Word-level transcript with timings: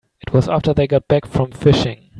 It 0.25 0.33
was 0.33 0.49
after 0.49 0.73
they 0.73 0.87
got 0.87 1.07
back 1.07 1.27
from 1.27 1.51
fishing. 1.51 2.09